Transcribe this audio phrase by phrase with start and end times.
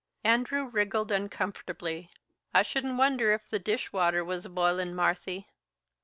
[0.23, 2.09] Andrew wriggled uncomfortably.
[2.55, 5.47] "I shouldn't wonder if the dish water was a b'ilin', Marthy."